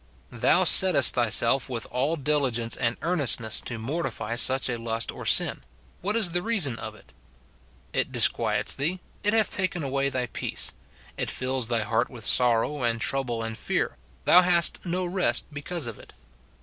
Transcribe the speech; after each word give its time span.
Thou 0.31 0.63
settest 0.63 1.13
thyself 1.13 1.69
with 1.69 1.85
all 1.91 2.15
diligence 2.15 2.75
and 2.75 2.97
earn 3.03 3.19
estness 3.19 3.63
to 3.65 3.77
mortify 3.77 4.35
such 4.35 4.67
a 4.67 4.79
lust 4.79 5.11
or 5.11 5.27
sin; 5.27 5.61
what 6.01 6.15
is 6.17 6.31
the 6.31 6.41
reason 6.41 6.79
of 6.79 6.95
it? 6.95 7.11
It 7.93 8.11
disquiets 8.11 8.73
thee, 8.75 8.99
it 9.23 9.33
hath 9.35 9.51
taken 9.51 9.83
away 9.83 10.09
thy 10.09 10.25
peace, 10.25 10.73
it 11.17 11.29
fills 11.29 11.67
thy 11.67 11.81
heart 11.83 12.09
with 12.09 12.25
sorrow, 12.25 12.81
and 12.81 12.99
trouble, 12.99 13.43
and 13.43 13.55
fear; 13.55 13.95
thou 14.25 14.41
hast 14.41 14.83
no 14.83 15.05
rest 15.05 15.45
because 15.53 15.85
of 15.85 15.99
it. 15.99 16.13